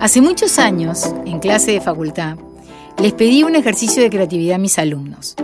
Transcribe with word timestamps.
Hace 0.00 0.22
muchos 0.22 0.58
años, 0.58 1.14
en 1.26 1.40
clase 1.40 1.72
de 1.72 1.80
facultad, 1.82 2.38
les 3.02 3.12
pedí 3.12 3.42
un 3.42 3.54
ejercicio 3.54 4.02
de 4.02 4.08
creatividad 4.08 4.54
a 4.54 4.58
mis 4.58 4.78
alumnos. 4.78 5.36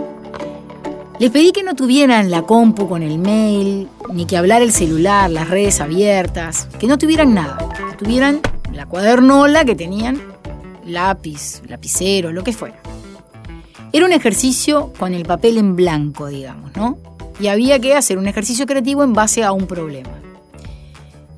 Les 1.19 1.29
pedí 1.29 1.51
que 1.51 1.61
no 1.61 1.75
tuvieran 1.75 2.31
la 2.31 2.41
compu 2.41 2.89
con 2.89 3.03
el 3.03 3.19
mail, 3.19 3.87
ni 4.11 4.25
que 4.25 4.35
hablar 4.35 4.63
el 4.63 4.71
celular, 4.71 5.29
las 5.29 5.47
redes 5.47 5.79
abiertas, 5.79 6.67
que 6.79 6.87
no 6.87 6.97
tuvieran 6.97 7.35
nada, 7.35 7.69
que 7.91 8.03
tuvieran 8.03 8.39
la 8.73 8.87
cuadernola 8.87 9.63
que 9.63 9.75
tenían, 9.75 10.19
lápiz, 10.83 11.61
lapicero, 11.67 12.31
lo 12.31 12.43
que 12.43 12.51
fuera. 12.51 12.81
Era 13.93 14.07
un 14.07 14.11
ejercicio 14.11 14.91
con 14.97 15.13
el 15.13 15.25
papel 15.25 15.59
en 15.59 15.75
blanco, 15.75 16.25
digamos, 16.25 16.75
¿no? 16.75 16.97
Y 17.39 17.49
había 17.49 17.77
que 17.77 17.93
hacer 17.93 18.17
un 18.17 18.27
ejercicio 18.27 18.65
creativo 18.65 19.03
en 19.03 19.13
base 19.13 19.43
a 19.43 19.51
un 19.51 19.67
problema. 19.67 20.09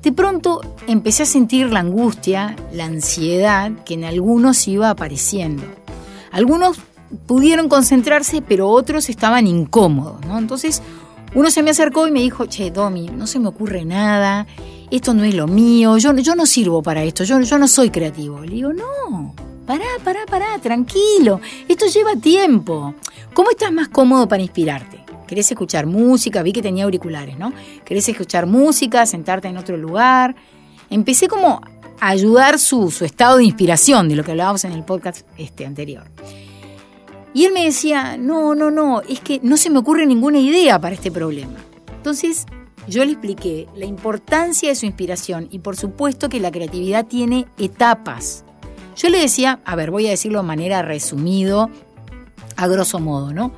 De 0.02 0.12
pronto 0.12 0.60
empecé 0.86 1.24
a 1.24 1.26
sentir 1.26 1.70
la 1.70 1.80
angustia, 1.80 2.56
la 2.72 2.86
ansiedad 2.86 3.70
que 3.84 3.94
en 3.94 4.04
algunos 4.04 4.66
iba 4.66 4.88
apareciendo. 4.88 5.62
Algunos 6.32 6.78
pudieron 7.26 7.68
concentrarse, 7.68 8.40
pero 8.40 8.68
otros 8.68 9.10
estaban 9.10 9.46
incómodos, 9.46 10.24
¿no? 10.24 10.38
Entonces 10.38 10.82
uno 11.34 11.50
se 11.50 11.62
me 11.62 11.70
acercó 11.70 12.08
y 12.08 12.10
me 12.10 12.20
dijo, 12.20 12.46
che, 12.46 12.70
Domi, 12.70 13.08
no 13.08 13.26
se 13.26 13.38
me 13.38 13.48
ocurre 13.48 13.84
nada, 13.84 14.46
esto 14.90 15.14
no 15.14 15.24
es 15.24 15.34
lo 15.34 15.46
mío, 15.46 15.98
yo, 15.98 16.14
yo 16.16 16.34
no 16.34 16.46
sirvo 16.46 16.82
para 16.82 17.04
esto, 17.04 17.24
yo, 17.24 17.40
yo 17.40 17.58
no 17.58 17.68
soy 17.68 17.90
creativo. 17.90 18.40
Le 18.40 18.54
digo, 18.54 18.72
no, 18.72 19.34
pará, 19.66 19.84
pará, 20.02 20.20
pará, 20.26 20.58
tranquilo, 20.60 21.40
esto 21.68 21.86
lleva 21.86 22.16
tiempo. 22.16 22.94
¿Cómo 23.34 23.50
estás 23.50 23.72
más 23.72 23.88
cómodo 23.88 24.26
para 24.26 24.42
inspirarte? 24.42 24.99
Querés 25.30 25.48
escuchar 25.48 25.86
música, 25.86 26.42
vi 26.42 26.52
que 26.52 26.60
tenía 26.60 26.82
auriculares, 26.82 27.38
¿no? 27.38 27.52
Querés 27.84 28.08
escuchar 28.08 28.46
música, 28.46 29.06
sentarte 29.06 29.46
en 29.46 29.58
otro 29.58 29.76
lugar. 29.76 30.34
Empecé 30.90 31.28
como 31.28 31.60
a 32.00 32.08
ayudar 32.08 32.58
su, 32.58 32.90
su 32.90 33.04
estado 33.04 33.36
de 33.36 33.44
inspiración, 33.44 34.08
de 34.08 34.16
lo 34.16 34.24
que 34.24 34.32
hablábamos 34.32 34.64
en 34.64 34.72
el 34.72 34.82
podcast 34.82 35.24
este, 35.38 35.66
anterior. 35.66 36.10
Y 37.32 37.44
él 37.44 37.52
me 37.52 37.64
decía, 37.64 38.16
no, 38.16 38.56
no, 38.56 38.72
no, 38.72 39.02
es 39.02 39.20
que 39.20 39.38
no 39.44 39.56
se 39.56 39.70
me 39.70 39.78
ocurre 39.78 40.04
ninguna 40.04 40.40
idea 40.40 40.80
para 40.80 40.96
este 40.96 41.12
problema. 41.12 41.60
Entonces 41.96 42.46
yo 42.88 43.04
le 43.04 43.12
expliqué 43.12 43.68
la 43.76 43.84
importancia 43.84 44.70
de 44.70 44.74
su 44.74 44.84
inspiración 44.84 45.46
y 45.52 45.60
por 45.60 45.76
supuesto 45.76 46.28
que 46.28 46.40
la 46.40 46.50
creatividad 46.50 47.06
tiene 47.06 47.46
etapas. 47.56 48.44
Yo 48.96 49.08
le 49.10 49.20
decía, 49.20 49.60
a 49.64 49.76
ver, 49.76 49.92
voy 49.92 50.08
a 50.08 50.10
decirlo 50.10 50.40
de 50.40 50.48
manera 50.48 50.82
resumido, 50.82 51.70
a 52.56 52.66
grosso 52.66 52.98
modo, 52.98 53.32
¿no? 53.32 53.52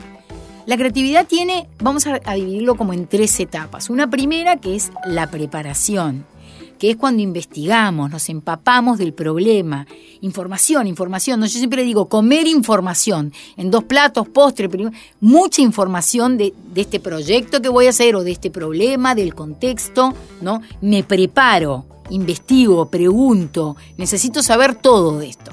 La 0.65 0.77
creatividad 0.77 1.27
tiene, 1.27 1.69
vamos 1.81 2.07
a, 2.07 2.35
dividirlo 2.35 2.77
como 2.77 2.93
en 2.93 3.09
tres 3.09 3.39
etapas. 3.41 3.91
Una 3.91 4.09
primera 4.09 4.57
que 4.57 4.77
es 4.77 4.93
la 5.07 5.29
preparación, 5.29 6.25
que 6.79 6.91
es 6.91 6.97
cuando 6.97 7.21
investigamos, 7.21 8.11
nos 8.11 8.29
empapamos 8.29 8.99
del 8.99 9.13
problema. 9.13 9.89
Información, 10.21 10.87
información. 10.87 11.41
No, 11.41 11.47
yo 11.47 11.59
siempre 11.59 11.83
digo 11.83 12.09
comer 12.09 12.47
información 12.47 13.33
en 13.57 13.73
dos 13.73 13.83
platos, 13.85 14.29
postre, 14.29 14.69
mucha 15.21 15.63
información 15.63 16.39
de, 16.39 16.55
de, 16.73 16.83
este 16.83 17.01
proyecto 17.01 17.61
que 17.61 17.69
voy 17.69 17.87
a 17.87 17.91
hacer 17.91 18.15
o 18.15 18.23
de 18.23 18.31
este 18.31 18.51
problema, 18.53 19.17
del 19.17 19.35
contexto, 19.35 20.15
¿no? 20.41 20.63
Me 20.81 21.03
preparo, 21.03 21.87
investigo, 22.11 22.89
pregunto, 22.89 23.77
necesito 23.97 24.45
saber 24.45 24.77
todo 24.77 25.19
de 25.19 25.29
esto. 25.29 25.53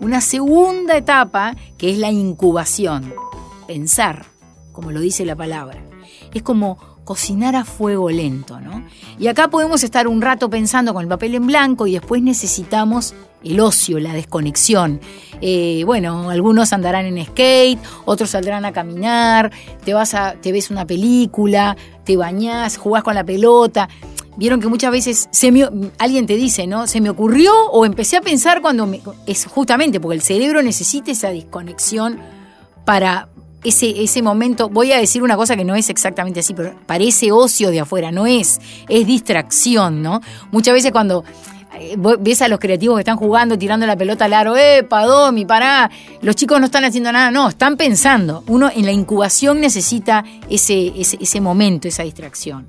Una 0.00 0.22
segunda 0.22 0.96
etapa 0.96 1.56
que 1.76 1.90
es 1.90 1.98
la 1.98 2.10
incubación 2.10 3.14
pensar, 3.66 4.26
como 4.72 4.90
lo 4.90 5.00
dice 5.00 5.24
la 5.24 5.36
palabra. 5.36 5.82
Es 6.32 6.42
como 6.42 6.78
cocinar 7.04 7.54
a 7.54 7.64
fuego 7.64 8.10
lento, 8.10 8.60
¿no? 8.60 8.84
Y 9.18 9.28
acá 9.28 9.48
podemos 9.48 9.84
estar 9.84 10.08
un 10.08 10.22
rato 10.22 10.48
pensando 10.48 10.94
con 10.94 11.02
el 11.02 11.08
papel 11.08 11.34
en 11.34 11.46
blanco 11.46 11.86
y 11.86 11.92
después 11.92 12.22
necesitamos 12.22 13.14
el 13.44 13.60
ocio, 13.60 14.00
la 14.00 14.14
desconexión. 14.14 15.00
Eh, 15.40 15.82
bueno, 15.84 16.30
algunos 16.30 16.72
andarán 16.72 17.04
en 17.06 17.24
skate, 17.24 17.78
otros 18.06 18.30
saldrán 18.30 18.64
a 18.64 18.72
caminar, 18.72 19.52
te 19.84 19.92
vas 19.92 20.14
a, 20.14 20.34
te 20.34 20.50
ves 20.50 20.70
una 20.70 20.86
película, 20.86 21.76
te 22.04 22.16
bañás, 22.16 22.78
jugás 22.78 23.02
con 23.02 23.14
la 23.14 23.24
pelota. 23.24 23.88
Vieron 24.36 24.60
que 24.60 24.66
muchas 24.66 24.90
veces 24.90 25.28
se 25.30 25.52
alguien 25.98 26.26
te 26.26 26.36
dice, 26.36 26.66
¿no? 26.66 26.88
Se 26.88 27.00
me 27.00 27.10
ocurrió 27.10 27.52
o 27.70 27.84
empecé 27.84 28.16
a 28.16 28.20
pensar 28.20 28.62
cuando 28.62 28.90
es 29.26 29.46
justamente 29.46 30.00
porque 30.00 30.16
el 30.16 30.22
cerebro 30.22 30.60
necesita 30.62 31.12
esa 31.12 31.28
desconexión 31.28 32.18
para, 32.84 33.28
ese, 33.64 34.22
momento, 34.22 34.68
voy 34.68 34.92
a 34.92 34.98
decir 34.98 35.22
una 35.22 35.36
cosa 35.36 35.56
que 35.56 35.64
no 35.64 35.74
es 35.74 35.90
exactamente 35.90 36.40
así, 36.40 36.54
pero 36.54 36.74
parece 36.86 37.32
ocio 37.32 37.70
de 37.70 37.80
afuera, 37.80 38.12
no 38.12 38.26
es, 38.26 38.60
es 38.88 39.06
distracción, 39.06 40.02
¿no? 40.02 40.20
Muchas 40.52 40.74
veces 40.74 40.92
cuando 40.92 41.24
eh, 41.78 41.96
ves 41.96 42.42
a 42.42 42.48
los 42.48 42.60
creativos 42.60 42.96
que 42.96 43.00
están 43.00 43.16
jugando, 43.16 43.58
tirando 43.58 43.86
la 43.86 43.96
pelota 43.96 44.26
al 44.26 44.34
aro, 44.34 44.56
¡epa, 44.56 45.04
Domi, 45.04 45.44
pará! 45.44 45.90
Los 46.20 46.36
chicos 46.36 46.60
no 46.60 46.66
están 46.66 46.84
haciendo 46.84 47.10
nada, 47.10 47.30
no, 47.30 47.48
están 47.48 47.76
pensando. 47.76 48.44
Uno 48.46 48.70
en 48.74 48.84
la 48.84 48.92
incubación 48.92 49.60
necesita 49.60 50.24
ese, 50.48 50.92
ese, 50.96 51.18
ese 51.20 51.40
momento, 51.40 51.88
esa 51.88 52.02
distracción. 52.02 52.66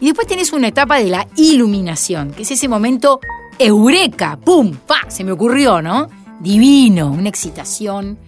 Y 0.00 0.06
después 0.06 0.26
tenés 0.26 0.52
una 0.52 0.68
etapa 0.68 0.98
de 0.98 1.08
la 1.08 1.26
iluminación, 1.36 2.32
que 2.32 2.42
es 2.42 2.50
ese 2.50 2.68
momento 2.68 3.20
eureka, 3.58 4.38
¡pum! 4.42 4.74
¡pa! 4.86 5.08
Se 5.08 5.24
me 5.24 5.32
ocurrió, 5.32 5.82
¿no? 5.82 6.08
Divino, 6.40 7.10
una 7.10 7.28
excitación 7.28 8.18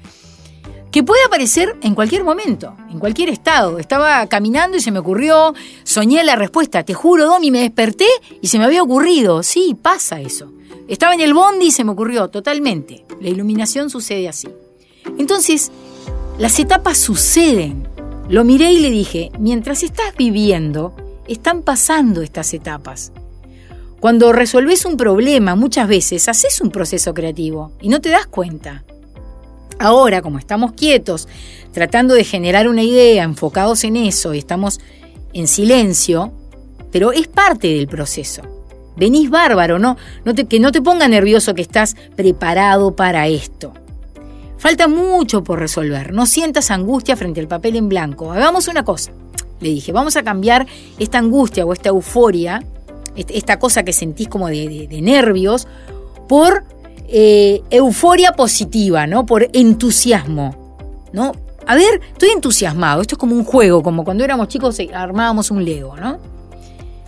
que 0.97 1.03
puede 1.03 1.23
aparecer 1.27 1.77
en 1.83 1.95
cualquier 1.95 2.25
momento, 2.25 2.75
en 2.91 2.99
cualquier 2.99 3.29
estado. 3.29 3.79
Estaba 3.79 4.27
caminando 4.29 4.79
y 4.79 4.81
se 4.81 4.91
me 4.91 5.01
ocurrió, 5.01 5.53
soñé 5.85 6.25
la 6.25 6.37
respuesta, 6.37 6.85
te 6.85 6.95
juro, 6.95 7.27
Domi, 7.27 7.51
me 7.51 7.61
desperté 7.61 8.07
y 8.41 8.49
se 8.49 8.59
me 8.59 8.65
había 8.65 8.83
ocurrido. 8.83 9.43
Sí, 9.43 9.77
pasa 9.83 10.23
eso. 10.23 10.55
Estaba 10.89 11.13
en 11.13 11.21
el 11.21 11.35
bondi 11.35 11.67
y 11.67 11.71
se 11.71 11.85
me 11.85 11.91
ocurrió, 11.91 12.29
totalmente. 12.29 13.05
La 13.21 13.29
iluminación 13.29 13.91
sucede 13.91 14.27
así. 14.27 14.49
Entonces, 15.19 15.71
las 16.39 16.59
etapas 16.59 16.97
suceden. 16.97 17.87
Lo 18.31 18.43
miré 18.45 18.73
y 18.73 18.81
le 18.81 18.89
dije, 18.89 19.31
mientras 19.39 19.83
estás 19.83 20.17
viviendo, 20.17 20.97
están 21.29 21.61
pasando 21.61 22.23
estas 22.23 22.55
etapas. 22.55 23.13
Cuando 24.01 24.33
resolves 24.33 24.87
un 24.87 24.97
problema, 24.97 25.57
muchas 25.57 25.89
veces 25.89 26.27
haces 26.27 26.63
un 26.63 26.71
proceso 26.71 27.13
creativo 27.13 27.73
y 27.83 27.91
no 27.91 28.01
te 28.01 28.09
das 28.09 28.25
cuenta. 28.25 28.87
Ahora, 29.79 30.23
como 30.23 30.39
estamos 30.39 30.73
quietos, 30.73 31.29
tratando 31.73 32.15
de 32.15 32.25
generar 32.25 32.69
una 32.69 32.83
idea, 32.83 33.25
enfocados 33.25 33.85
en 33.85 33.97
eso, 33.97 34.33
y 34.35 34.39
estamos 34.39 34.81
en 35.33 35.47
silencio, 35.47 36.33
pero 36.91 37.13
es 37.13 37.29
parte 37.29 37.69
del 37.69 37.87
proceso. 37.89 38.43
Venís 38.97 39.29
bárbaro, 39.29 39.79
¿no? 39.79 39.97
que 40.49 40.61
no 40.61 40.73
te 40.73 40.81
ponga 40.81 41.07
nervioso 41.07 41.55
que 41.55 41.61
estás 41.61 41.95
preparado 42.17 42.97
para 42.97 43.29
esto. 43.29 43.75
Falta 44.57 44.89
mucho 44.89 45.45
por 45.45 45.59
resolver. 45.59 46.15
No 46.15 46.25
sientas 46.25 46.71
angustia 46.71 47.15
frente 47.17 47.41
al 47.41 47.49
papel 47.49 47.77
en 47.77 47.91
blanco. 47.91 48.33
Hagamos 48.33 48.69
una 48.69 48.85
cosa. 48.85 49.13
Le 49.61 49.69
dije, 49.69 49.93
vamos 49.93 50.17
a 50.17 50.23
cambiar 50.23 50.67
esta 50.99 51.19
angustia 51.19 51.67
o 51.67 51.75
esta 51.75 51.91
euforia, 51.91 52.65
esta 53.15 53.59
cosa 53.59 53.85
que 53.85 53.93
sentís 53.93 54.29
como 54.29 54.49
de, 54.49 54.89
de 54.89 55.03
nervios, 55.03 55.69
por 56.29 56.65
eh, 57.09 57.63
euforia 57.71 58.33
positiva, 58.33 59.07
¿no? 59.07 59.27
Por 59.27 59.49
entusiasmo, 59.53 60.79
¿no? 61.13 61.33
A 61.67 61.75
ver, 61.75 62.01
estoy 62.13 62.31
entusiasmado, 62.31 63.03
esto 63.03 63.17
es 63.17 63.19
como 63.19 63.35
un 63.35 63.45
juego, 63.45 63.83
como 63.83 64.05
cuando 64.05 64.25
éramos 64.25 64.49
chicos 64.49 64.79
eh, 64.79 64.91
armábamos 64.93 65.51
un 65.51 65.65
Lego, 65.65 65.97
¿no? 65.97 66.19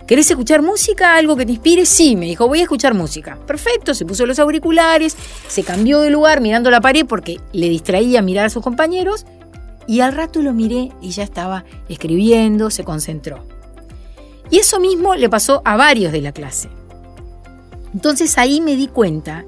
¿Querés 0.05 0.29
escuchar 0.31 0.63
música? 0.63 1.15
¿Algo 1.15 1.35
que 1.35 1.45
te 1.45 1.51
inspire? 1.51 1.85
Sí, 1.85 2.15
me 2.15 2.25
dijo, 2.25 2.47
voy 2.47 2.59
a 2.59 2.63
escuchar 2.63 2.95
música. 2.95 3.37
Perfecto, 3.45 3.93
se 3.93 4.05
puso 4.05 4.25
los 4.25 4.39
auriculares, 4.39 5.15
se 5.47 5.63
cambió 5.63 6.01
de 6.01 6.09
lugar 6.09 6.41
mirando 6.41 6.71
la 6.71 6.81
pared 6.81 7.05
porque 7.05 7.39
le 7.53 7.69
distraía 7.69 8.23
mirar 8.23 8.47
a 8.47 8.49
sus 8.49 8.63
compañeros 8.63 9.27
y 9.85 9.99
al 9.99 10.13
rato 10.13 10.41
lo 10.41 10.51
miré 10.51 10.91
y 10.99 11.11
ya 11.11 11.23
estaba 11.23 11.63
escribiendo, 11.89 12.71
se 12.71 12.83
concentró. 12.83 13.45
Y 14.49 14.57
eso 14.57 14.79
mismo 14.79 15.13
le 15.13 15.29
pasó 15.29 15.61
a 15.63 15.77
varios 15.77 16.11
de 16.11 16.21
la 16.21 16.31
clase. 16.31 16.69
Entonces 17.93 18.37
ahí 18.37 18.61
me 18.61 18.75
di 18.75 18.87
cuenta 18.87 19.45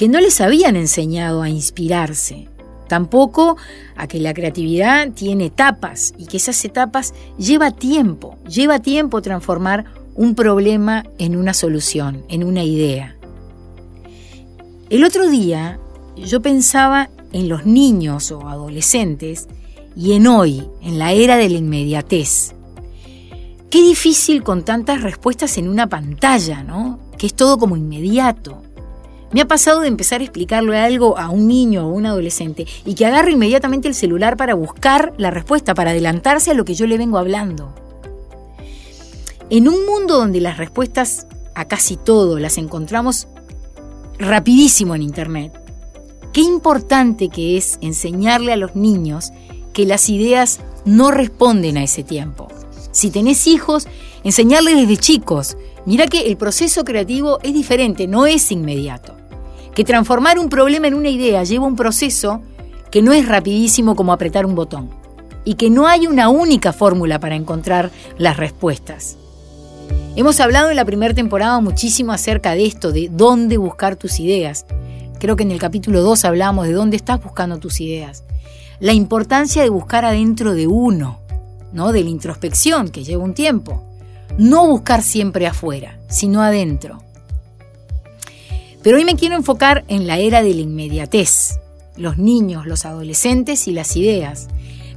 que 0.00 0.08
no 0.08 0.18
les 0.18 0.40
habían 0.40 0.76
enseñado 0.76 1.42
a 1.42 1.50
inspirarse, 1.50 2.48
tampoco 2.88 3.58
a 3.96 4.06
que 4.06 4.18
la 4.18 4.32
creatividad 4.32 5.12
tiene 5.12 5.44
etapas 5.44 6.14
y 6.16 6.24
que 6.24 6.38
esas 6.38 6.64
etapas 6.64 7.12
lleva 7.36 7.70
tiempo, 7.70 8.38
lleva 8.48 8.78
tiempo 8.78 9.20
transformar 9.20 9.84
un 10.14 10.34
problema 10.34 11.04
en 11.18 11.36
una 11.36 11.52
solución, 11.52 12.24
en 12.30 12.44
una 12.44 12.64
idea. 12.64 13.18
El 14.88 15.04
otro 15.04 15.28
día 15.28 15.78
yo 16.16 16.40
pensaba 16.40 17.10
en 17.34 17.50
los 17.50 17.66
niños 17.66 18.32
o 18.32 18.48
adolescentes 18.48 19.48
y 19.94 20.14
en 20.14 20.28
hoy, 20.28 20.66
en 20.80 20.98
la 20.98 21.12
era 21.12 21.36
de 21.36 21.50
la 21.50 21.58
inmediatez. 21.58 22.54
Qué 23.68 23.82
difícil 23.82 24.42
con 24.44 24.64
tantas 24.64 25.02
respuestas 25.02 25.58
en 25.58 25.68
una 25.68 25.88
pantalla, 25.88 26.62
¿no? 26.62 27.00
Que 27.18 27.26
es 27.26 27.34
todo 27.34 27.58
como 27.58 27.76
inmediato. 27.76 28.62
Me 29.32 29.40
ha 29.40 29.46
pasado 29.46 29.80
de 29.80 29.88
empezar 29.88 30.20
a 30.20 30.24
explicarle 30.24 30.76
algo 30.76 31.16
a 31.16 31.28
un 31.28 31.46
niño 31.46 31.86
o 31.86 31.92
un 31.92 32.04
adolescente 32.06 32.66
y 32.84 32.94
que 32.94 33.06
agarre 33.06 33.32
inmediatamente 33.32 33.86
el 33.86 33.94
celular 33.94 34.36
para 34.36 34.54
buscar 34.54 35.12
la 35.18 35.30
respuesta, 35.30 35.72
para 35.72 35.92
adelantarse 35.92 36.50
a 36.50 36.54
lo 36.54 36.64
que 36.64 36.74
yo 36.74 36.88
le 36.88 36.98
vengo 36.98 37.16
hablando. 37.16 37.72
En 39.48 39.68
un 39.68 39.86
mundo 39.86 40.16
donde 40.16 40.40
las 40.40 40.58
respuestas 40.58 41.28
a 41.54 41.66
casi 41.66 41.96
todo 41.96 42.40
las 42.40 42.58
encontramos 42.58 43.28
rapidísimo 44.18 44.96
en 44.96 45.02
Internet, 45.02 45.52
qué 46.32 46.40
importante 46.40 47.28
que 47.28 47.56
es 47.56 47.78
enseñarle 47.80 48.52
a 48.52 48.56
los 48.56 48.74
niños 48.74 49.30
que 49.72 49.86
las 49.86 50.08
ideas 50.08 50.60
no 50.84 51.12
responden 51.12 51.76
a 51.76 51.84
ese 51.84 52.02
tiempo. 52.02 52.48
Si 52.90 53.10
tenés 53.10 53.46
hijos, 53.46 53.86
enseñarles 54.24 54.76
desde 54.76 54.96
chicos. 54.96 55.56
Mira 55.86 56.06
que 56.06 56.26
el 56.26 56.36
proceso 56.36 56.84
creativo 56.84 57.38
es 57.42 57.54
diferente, 57.54 58.08
no 58.08 58.26
es 58.26 58.50
inmediato. 58.50 59.19
Que 59.74 59.84
transformar 59.84 60.38
un 60.38 60.48
problema 60.48 60.88
en 60.88 60.94
una 60.94 61.08
idea 61.08 61.44
lleva 61.44 61.66
un 61.66 61.76
proceso 61.76 62.42
que 62.90 63.02
no 63.02 63.12
es 63.12 63.28
rapidísimo 63.28 63.94
como 63.94 64.12
apretar 64.12 64.46
un 64.46 64.54
botón. 64.54 64.90
Y 65.44 65.54
que 65.54 65.70
no 65.70 65.86
hay 65.86 66.06
una 66.06 66.28
única 66.28 66.72
fórmula 66.72 67.18
para 67.20 67.36
encontrar 67.36 67.90
las 68.18 68.36
respuestas. 68.36 69.16
Hemos 70.16 70.40
hablado 70.40 70.70
en 70.70 70.76
la 70.76 70.84
primera 70.84 71.14
temporada 71.14 71.60
muchísimo 71.60 72.12
acerca 72.12 72.54
de 72.54 72.66
esto, 72.66 72.92
de 72.92 73.08
dónde 73.10 73.56
buscar 73.56 73.96
tus 73.96 74.18
ideas. 74.18 74.66
Creo 75.20 75.36
que 75.36 75.44
en 75.44 75.52
el 75.52 75.60
capítulo 75.60 76.02
2 76.02 76.24
hablamos 76.24 76.66
de 76.66 76.72
dónde 76.72 76.96
estás 76.96 77.22
buscando 77.22 77.58
tus 77.58 77.80
ideas. 77.80 78.24
La 78.80 78.92
importancia 78.92 79.62
de 79.62 79.68
buscar 79.68 80.04
adentro 80.04 80.54
de 80.54 80.66
uno, 80.66 81.20
¿no? 81.72 81.92
De 81.92 82.02
la 82.02 82.10
introspección, 82.10 82.88
que 82.88 83.04
lleva 83.04 83.22
un 83.22 83.34
tiempo. 83.34 83.84
No 84.36 84.66
buscar 84.66 85.02
siempre 85.02 85.46
afuera, 85.46 85.98
sino 86.08 86.42
adentro. 86.42 87.02
Pero 88.82 88.96
hoy 88.96 89.04
me 89.04 89.16
quiero 89.16 89.36
enfocar 89.36 89.84
en 89.88 90.06
la 90.06 90.18
era 90.18 90.42
de 90.42 90.54
la 90.54 90.62
inmediatez, 90.62 91.60
los 91.96 92.16
niños, 92.16 92.66
los 92.66 92.86
adolescentes 92.86 93.68
y 93.68 93.72
las 93.72 93.94
ideas. 93.94 94.48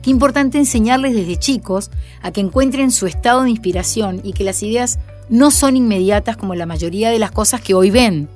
Qué 0.01 0.09
importante 0.09 0.57
enseñarles 0.57 1.13
desde 1.13 1.37
chicos 1.37 1.91
a 2.21 2.31
que 2.31 2.39
encuentren 2.39 2.91
su 2.91 3.07
estado 3.07 3.43
de 3.43 3.49
inspiración 3.49 4.21
y 4.23 4.31
que 4.31 4.45
las 4.45 4.63
ideas 4.63 4.99
no 5.29 5.51
son 5.51 5.75
inmediatas 5.75 6.37
como 6.37 6.55
la 6.55 6.65
mayoría 6.65 7.09
de 7.09 7.19
las 7.19 7.31
cosas 7.31 7.59
que 7.59 7.73
hoy 7.73 7.89
ven. 7.89 8.29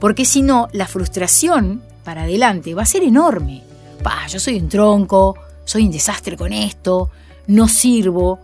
Porque 0.00 0.24
si 0.24 0.42
no, 0.42 0.68
la 0.72 0.86
frustración 0.86 1.82
para 2.04 2.22
adelante 2.22 2.74
va 2.74 2.82
a 2.82 2.86
ser 2.86 3.04
enorme. 3.04 3.62
Pa, 4.02 4.26
yo 4.26 4.40
soy 4.40 4.56
un 4.56 4.68
tronco, 4.68 5.36
soy 5.64 5.84
un 5.84 5.92
desastre 5.92 6.36
con 6.36 6.52
esto, 6.52 7.10
no 7.46 7.68
sirvo. 7.68 8.40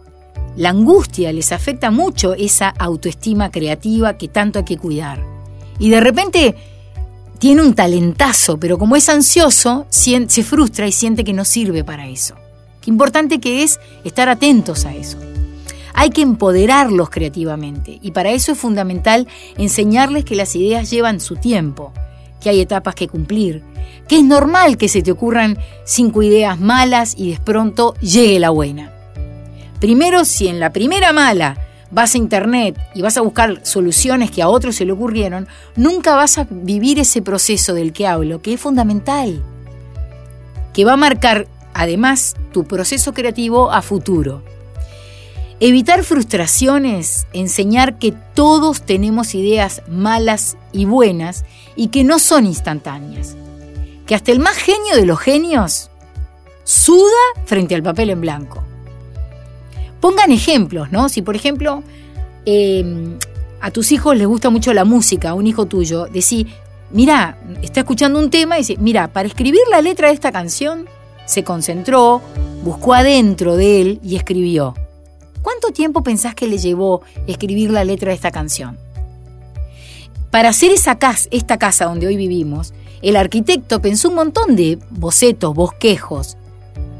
La 0.56 0.70
angustia 0.70 1.32
les 1.32 1.50
afecta 1.50 1.90
mucho 1.90 2.34
esa 2.34 2.68
autoestima 2.68 3.50
creativa 3.50 4.16
que 4.16 4.28
tanto 4.28 4.60
hay 4.60 4.64
que 4.64 4.78
cuidar. 4.78 5.35
Y 5.78 5.90
de 5.90 6.00
repente 6.00 6.56
tiene 7.38 7.62
un 7.62 7.74
talentazo, 7.74 8.58
pero 8.58 8.78
como 8.78 8.96
es 8.96 9.08
ansioso, 9.08 9.86
se 9.90 10.42
frustra 10.42 10.86
y 10.86 10.92
siente 10.92 11.24
que 11.24 11.32
no 11.32 11.44
sirve 11.44 11.84
para 11.84 12.08
eso. 12.08 12.34
Qué 12.80 12.90
importante 12.90 13.40
que 13.40 13.62
es 13.62 13.78
estar 14.04 14.28
atentos 14.28 14.86
a 14.86 14.94
eso. 14.94 15.18
Hay 15.92 16.10
que 16.10 16.22
empoderarlos 16.22 17.10
creativamente 17.10 17.98
y 18.02 18.10
para 18.10 18.30
eso 18.30 18.52
es 18.52 18.58
fundamental 18.58 19.26
enseñarles 19.56 20.24
que 20.24 20.36
las 20.36 20.54
ideas 20.54 20.90
llevan 20.90 21.20
su 21.20 21.36
tiempo, 21.36 21.92
que 22.40 22.50
hay 22.50 22.60
etapas 22.60 22.94
que 22.94 23.08
cumplir, 23.08 23.62
que 24.06 24.18
es 24.18 24.24
normal 24.24 24.76
que 24.76 24.88
se 24.88 25.02
te 25.02 25.10
ocurran 25.10 25.58
cinco 25.84 26.22
ideas 26.22 26.60
malas 26.60 27.14
y 27.16 27.32
de 27.32 27.40
pronto 27.40 27.94
llegue 28.00 28.38
la 28.38 28.50
buena. 28.50 28.92
Primero, 29.80 30.24
si 30.24 30.48
en 30.48 30.60
la 30.60 30.72
primera 30.72 31.12
mala 31.12 31.58
vas 31.90 32.14
a 32.14 32.18
internet 32.18 32.78
y 32.94 33.02
vas 33.02 33.16
a 33.16 33.20
buscar 33.20 33.60
soluciones 33.64 34.30
que 34.30 34.42
a 34.42 34.48
otros 34.48 34.76
se 34.76 34.84
le 34.84 34.92
ocurrieron, 34.92 35.48
nunca 35.76 36.14
vas 36.14 36.38
a 36.38 36.46
vivir 36.50 36.98
ese 36.98 37.22
proceso 37.22 37.74
del 37.74 37.92
que 37.92 38.06
hablo, 38.06 38.42
que 38.42 38.54
es 38.54 38.60
fundamental, 38.60 39.42
que 40.72 40.84
va 40.84 40.94
a 40.94 40.96
marcar 40.96 41.48
además 41.74 42.34
tu 42.52 42.64
proceso 42.64 43.12
creativo 43.12 43.70
a 43.70 43.82
futuro. 43.82 44.42
Evitar 45.58 46.04
frustraciones, 46.04 47.26
enseñar 47.32 47.98
que 47.98 48.12
todos 48.34 48.82
tenemos 48.82 49.34
ideas 49.34 49.82
malas 49.88 50.58
y 50.72 50.84
buenas 50.84 51.46
y 51.76 51.88
que 51.88 52.04
no 52.04 52.18
son 52.18 52.44
instantáneas. 52.44 53.36
Que 54.06 54.14
hasta 54.14 54.32
el 54.32 54.38
más 54.38 54.56
genio 54.56 54.96
de 54.96 55.06
los 55.06 55.18
genios 55.18 55.90
suda 56.64 57.06
frente 57.46 57.74
al 57.74 57.82
papel 57.82 58.10
en 58.10 58.20
blanco. 58.20 58.65
Pongan 60.06 60.30
ejemplos, 60.30 60.92
¿no? 60.92 61.08
Si 61.08 61.20
por 61.20 61.34
ejemplo 61.34 61.82
em, 62.44 63.18
a 63.60 63.72
tus 63.72 63.90
hijos 63.90 64.16
les 64.16 64.28
gusta 64.28 64.50
mucho 64.50 64.72
la 64.72 64.84
música, 64.84 65.30
a 65.30 65.34
un 65.34 65.48
hijo 65.48 65.66
tuyo, 65.66 66.06
decís, 66.06 66.46
mira, 66.92 67.40
está 67.60 67.80
escuchando 67.80 68.20
un 68.20 68.30
tema 68.30 68.54
y 68.54 68.60
dice, 68.60 68.76
mira, 68.78 69.12
para 69.12 69.26
escribir 69.26 69.62
la 69.68 69.82
letra 69.82 70.06
de 70.06 70.14
esta 70.14 70.30
canción, 70.30 70.86
se 71.24 71.42
concentró, 71.42 72.22
buscó 72.62 72.94
adentro 72.94 73.56
de 73.56 73.80
él 73.80 74.00
y 74.00 74.14
escribió. 74.14 74.74
¿Cuánto 75.42 75.72
tiempo 75.72 76.04
pensás 76.04 76.36
que 76.36 76.46
le 76.46 76.58
llevó 76.58 77.02
escribir 77.26 77.72
la 77.72 77.82
letra 77.82 78.10
de 78.10 78.14
esta 78.14 78.30
canción? 78.30 78.78
Para 80.30 80.50
hacer 80.50 80.70
esa 80.70 81.00
casa, 81.00 81.28
esta 81.32 81.58
casa 81.58 81.86
donde 81.86 82.06
hoy 82.06 82.16
vivimos, 82.16 82.74
el 83.02 83.16
arquitecto 83.16 83.82
pensó 83.82 84.10
un 84.10 84.14
montón 84.14 84.54
de 84.54 84.78
bocetos, 84.90 85.52
bosquejos, 85.52 86.36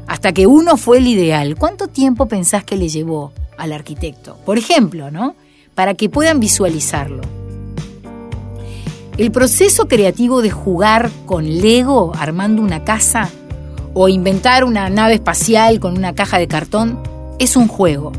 hasta 0.07 0.31
que 0.33 0.47
uno 0.47 0.77
fue 0.77 0.97
el 0.97 1.07
ideal. 1.07 1.55
¿Cuánto 1.55 1.87
tiempo 1.87 2.27
pensás 2.27 2.63
que 2.63 2.77
le 2.77 2.89
llevó 2.89 3.33
al 3.57 3.73
arquitecto? 3.73 4.37
Por 4.45 4.57
ejemplo, 4.57 5.11
¿no? 5.11 5.35
Para 5.75 5.93
que 5.93 6.09
puedan 6.09 6.39
visualizarlo. 6.39 7.21
El 9.17 9.31
proceso 9.31 9.87
creativo 9.87 10.41
de 10.41 10.51
jugar 10.51 11.11
con 11.25 11.45
Lego 11.45 12.13
armando 12.17 12.61
una 12.61 12.83
casa 12.83 13.29
o 13.93 14.09
inventar 14.09 14.63
una 14.63 14.89
nave 14.89 15.15
espacial 15.15 15.79
con 15.79 15.97
una 15.97 16.13
caja 16.13 16.37
de 16.37 16.47
cartón 16.47 16.99
es 17.39 17.55
un 17.55 17.67
juego. 17.67 18.11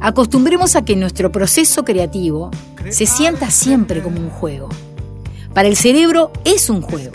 Acostumbremos 0.00 0.76
a 0.76 0.84
que 0.84 0.96
nuestro 0.96 1.32
proceso 1.32 1.84
creativo 1.84 2.50
se 2.90 3.06
sienta 3.06 3.50
siempre 3.50 4.02
como 4.02 4.20
un 4.20 4.30
juego. 4.30 4.68
Para 5.54 5.68
el 5.68 5.76
cerebro 5.76 6.30
es 6.44 6.70
un 6.70 6.82
juego, 6.82 7.12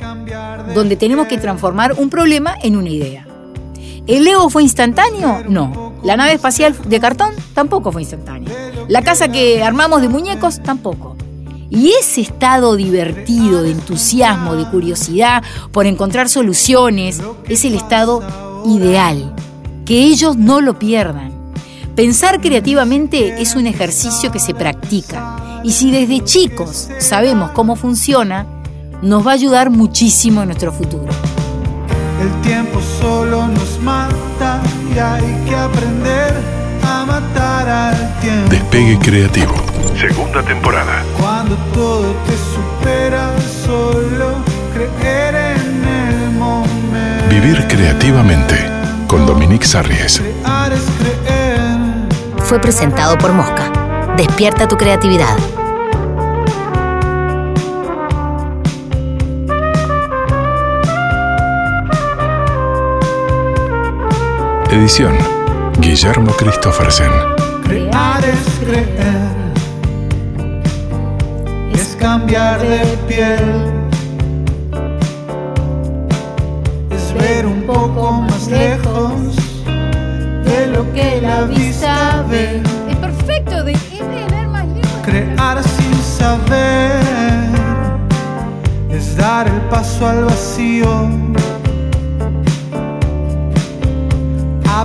donde 0.74 0.96
tenemos 0.96 1.28
que 1.28 1.38
transformar 1.38 1.94
un 1.94 2.10
problema 2.10 2.56
en 2.62 2.76
una 2.76 2.90
idea. 2.90 3.29
¿El 4.10 4.24
Lego 4.24 4.50
fue 4.50 4.64
instantáneo? 4.64 5.44
No. 5.48 5.94
La 6.02 6.18
nave 6.18 6.34
espacial 6.34 6.76
de 6.84 7.00
cartón 7.00 7.30
tampoco 7.54 7.92
fue 7.92 8.02
instantánea. 8.02 8.52
La 8.88 9.04
casa 9.04 9.28
que 9.28 9.62
armamos 9.62 10.02
de 10.02 10.10
muñecos 10.10 10.64
tampoco. 10.64 11.16
Y 11.70 11.92
ese 11.92 12.22
estado 12.22 12.76
divertido, 12.76 13.62
de 13.62 13.70
entusiasmo, 13.70 14.56
de 14.56 14.68
curiosidad 14.68 15.44
por 15.72 15.86
encontrar 15.86 16.28
soluciones, 16.28 17.22
es 17.48 17.66
el 17.66 17.76
estado 17.76 18.24
ideal. 18.66 19.36
Que 19.86 20.06
ellos 20.06 20.38
no 20.38 20.60
lo 20.60 20.80
pierdan. 20.80 21.32
Pensar 21.96 22.42
creativamente 22.42 23.40
es 23.40 23.56
un 23.56 23.68
ejercicio 23.68 24.32
que 24.32 24.40
se 24.40 24.56
practica. 24.56 25.62
Y 25.64 25.74
si 25.74 25.92
desde 25.92 26.24
chicos 26.24 26.90
sabemos 26.98 27.52
cómo 27.52 27.76
funciona, 27.76 28.48
nos 29.04 29.28
va 29.28 29.32
a 29.32 29.36
ayudar 29.36 29.70
muchísimo 29.70 30.42
en 30.42 30.48
nuestro 30.48 30.74
futuro. 30.74 31.09
El 32.22 32.42
tiempo 32.42 32.82
solo 33.00 33.48
nos 33.48 33.80
mata 33.80 34.62
y 34.94 35.00
hay 35.00 35.46
que 35.48 35.56
aprender 35.56 36.34
a 36.84 37.06
matar 37.06 37.70
al 37.70 38.20
tiempo. 38.20 38.50
Despegue 38.50 39.00
Creativo. 39.00 39.54
Segunda 39.98 40.44
temporada. 40.44 41.04
Cuando 41.18 41.56
todo 41.74 42.14
te 42.26 42.34
supera, 42.54 43.32
solo 43.66 44.36
creer 44.74 45.36
en 45.36 45.84
el 45.88 46.32
momento. 46.32 47.30
Vivir 47.30 47.66
creativamente 47.68 48.70
con 49.08 49.26
Dominique 49.26 49.66
Sarries. 49.66 50.20
Crear 50.20 50.74
es 50.74 50.84
creer. 51.00 51.78
fue 52.44 52.60
presentado 52.60 53.18
por 53.18 53.32
Mosca. 53.32 53.72
Despierta 54.18 54.68
tu 54.68 54.76
creatividad. 54.76 55.38
Edición 64.72 65.18
Guillermo 65.80 66.32
Christophersen. 66.34 67.10
Crear 67.64 68.24
es 68.24 68.60
creer, 68.64 69.32
es 71.74 71.96
cambiar 72.00 72.62
de 72.62 72.86
piel, 73.08 73.66
es 76.92 77.14
ver 77.16 77.48
un 77.48 77.64
poco 77.64 78.22
más 78.22 78.48
lejos 78.48 79.36
de 80.46 80.68
lo 80.68 80.94
que 80.94 81.20
la 81.20 81.46
vista 81.46 82.24
ve. 82.30 82.62
Es 82.90 82.98
perfecto, 82.98 83.64
de 83.64 83.74
leer 83.74 84.48
más 84.50 84.68
lejos. 84.68 84.92
Crear 85.04 85.64
sin 85.64 85.96
saber 85.96 87.02
es 88.92 89.18
dar 89.18 89.48
el 89.48 89.62
paso 89.62 90.08
al 90.08 90.26
vacío. 90.26 91.19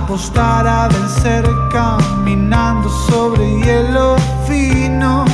Apostar 0.05 0.67
a 0.67 0.87
vencer 0.87 1.43
caminando 1.71 2.87
sobre 3.09 3.43
hielo 3.59 4.15
fino. 4.47 5.25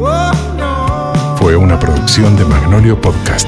Oh. 0.00 1.36
Fue 1.36 1.54
una 1.54 1.78
producción 1.78 2.36
de 2.36 2.44
Magnolio 2.44 3.00
Podcast. 3.00 3.46